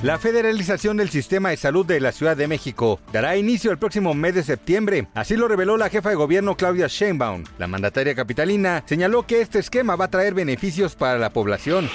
La 0.00 0.16
federalización 0.16 0.96
del 0.96 1.10
sistema 1.10 1.50
de 1.50 1.56
salud 1.56 1.84
de 1.84 1.98
la 1.98 2.12
Ciudad 2.12 2.36
de 2.36 2.46
México 2.46 3.00
dará 3.12 3.36
inicio 3.36 3.72
el 3.72 3.78
próximo 3.78 4.14
mes 4.14 4.32
de 4.32 4.44
septiembre. 4.44 5.08
Así 5.12 5.34
lo 5.34 5.48
reveló 5.48 5.76
la 5.76 5.88
jefa 5.88 6.10
de 6.10 6.14
gobierno 6.14 6.56
Claudia 6.56 6.86
Sheinbaum. 6.86 7.42
La 7.58 7.66
mandataria 7.66 8.14
capitalina 8.14 8.84
señaló 8.86 9.26
que 9.26 9.40
este 9.40 9.58
esquema 9.58 9.96
va 9.96 10.04
a 10.04 10.10
traer 10.10 10.34
beneficios 10.34 10.94
para 10.94 11.18
la 11.18 11.30
población. 11.30 11.90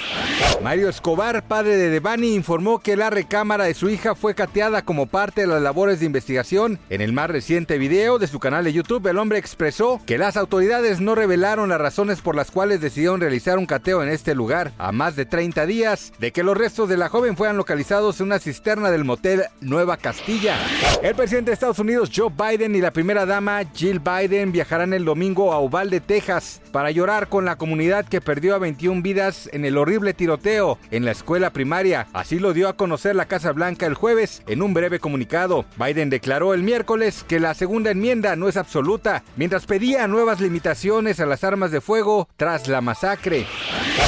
Mario 0.62 0.90
Escobar, 0.90 1.48
padre 1.48 1.78
de 1.78 1.88
Devani, 1.88 2.34
informó 2.34 2.78
que 2.78 2.94
la 2.94 3.08
recámara 3.08 3.64
de 3.64 3.72
su 3.72 3.88
hija 3.88 4.14
fue 4.14 4.34
cateada 4.34 4.82
como 4.82 5.06
parte 5.06 5.40
de 5.40 5.46
las 5.46 5.62
labores 5.62 6.00
de 6.00 6.06
investigación. 6.06 6.78
En 6.90 7.00
el 7.00 7.14
más 7.14 7.30
reciente 7.30 7.78
video 7.78 8.18
de 8.18 8.26
su 8.26 8.38
canal 8.38 8.64
de 8.64 8.74
YouTube, 8.74 9.06
el 9.06 9.16
hombre 9.16 9.38
expresó 9.38 9.98
que 10.04 10.18
las 10.18 10.36
autoridades 10.36 11.00
no 11.00 11.14
revelaron 11.14 11.70
las 11.70 11.80
razones 11.80 12.20
por 12.20 12.36
las 12.36 12.50
cuales 12.50 12.82
decidieron 12.82 13.20
realizar 13.20 13.56
un 13.56 13.64
cateo 13.64 14.02
en 14.02 14.10
este 14.10 14.34
lugar 14.34 14.72
a 14.76 14.92
más 14.92 15.16
de 15.16 15.24
30 15.24 15.64
días 15.64 16.12
de 16.18 16.32
que 16.32 16.42
los 16.42 16.56
restos 16.56 16.90
de 16.90 16.98
la 16.98 17.08
joven 17.08 17.34
fueran 17.34 17.56
en 17.94 18.26
una 18.26 18.40
cisterna 18.40 18.90
del 18.90 19.04
motel 19.04 19.44
Nueva 19.60 19.96
Castilla. 19.96 20.56
El 21.00 21.14
presidente 21.14 21.50
de 21.50 21.54
Estados 21.54 21.78
Unidos, 21.78 22.10
Joe 22.12 22.28
Biden, 22.28 22.74
y 22.74 22.80
la 22.80 22.92
primera 22.92 23.24
dama, 23.24 23.62
Jill 23.72 24.00
Biden, 24.00 24.50
viajarán 24.50 24.92
el 24.92 25.04
domingo 25.04 25.52
a 25.52 25.60
Uvalde, 25.60 26.00
Texas, 26.00 26.60
para 26.72 26.90
llorar 26.90 27.28
con 27.28 27.44
la 27.44 27.54
comunidad 27.56 28.04
que 28.04 28.20
perdió 28.20 28.56
a 28.56 28.58
21 28.58 29.00
vidas 29.00 29.48
en 29.52 29.64
el 29.64 29.78
horrible 29.78 30.12
tiroteo 30.12 30.76
en 30.90 31.04
la 31.04 31.12
escuela 31.12 31.50
primaria. 31.50 32.08
Así 32.12 32.40
lo 32.40 32.52
dio 32.52 32.68
a 32.68 32.76
conocer 32.76 33.14
la 33.14 33.26
Casa 33.26 33.52
Blanca 33.52 33.86
el 33.86 33.94
jueves 33.94 34.42
en 34.48 34.62
un 34.62 34.74
breve 34.74 34.98
comunicado. 34.98 35.64
Biden 35.76 36.10
declaró 36.10 36.52
el 36.52 36.64
miércoles 36.64 37.24
que 37.28 37.38
la 37.38 37.54
segunda 37.54 37.92
enmienda 37.92 38.34
no 38.34 38.48
es 38.48 38.56
absoluta, 38.56 39.22
mientras 39.36 39.66
pedía 39.66 40.08
nuevas 40.08 40.40
limitaciones 40.40 41.20
a 41.20 41.26
las 41.26 41.44
armas 41.44 41.70
de 41.70 41.80
fuego 41.80 42.28
tras 42.36 42.66
la 42.66 42.80
masacre. 42.80 43.46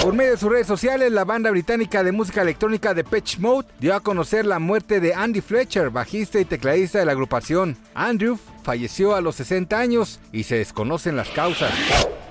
Por 0.02 0.14
medio 0.14 0.32
de 0.32 0.36
sus 0.38 0.50
redes 0.50 0.66
sociales, 0.66 1.10
la 1.12 1.24
banda 1.24 1.50
británica 1.50 2.04
de 2.04 2.12
música 2.12 2.42
electrónica 2.42 2.94
de 2.94 3.04
Pitch 3.04 3.38
Mode 3.38 3.68
dio 3.80 3.94
a 3.94 4.00
conocer 4.00 4.46
la 4.46 4.58
muerte 4.58 5.00
de 5.00 5.14
Andy 5.14 5.40
Fletcher, 5.40 5.90
bajista 5.90 6.38
y 6.38 6.44
tecladista 6.44 6.98
de 6.98 7.06
la 7.06 7.12
agrupación. 7.12 7.76
Andrew 7.94 8.38
falleció 8.62 9.14
a 9.14 9.20
los 9.20 9.36
60 9.36 9.78
años 9.78 10.20
y 10.32 10.44
se 10.44 10.56
desconocen 10.56 11.16
las 11.16 11.28
causas. 11.30 11.72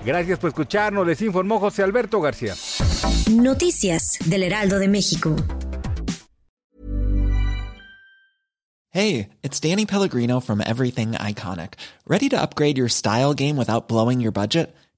Gracias 0.04 0.38
por 0.38 0.48
escucharnos, 0.48 1.06
les 1.06 1.20
informó 1.22 1.58
José 1.60 1.82
Alberto 1.82 2.20
García. 2.20 2.54
Noticias 3.30 4.18
del 4.24 4.44
Heraldo 4.44 4.78
de 4.78 4.88
México. 4.88 5.34
Hey, 8.90 9.28
it's 9.42 9.60
Danny 9.60 9.84
Pellegrino 9.84 10.40
from 10.40 10.62
Everything 10.62 11.12
Iconic. 11.12 11.74
¿Ready 12.06 12.30
to 12.30 12.40
upgrade 12.40 12.78
your 12.78 12.88
style 12.88 13.34
game 13.34 13.58
without 13.58 13.88
blowing 13.88 14.20
your 14.20 14.32
budget? 14.32 14.74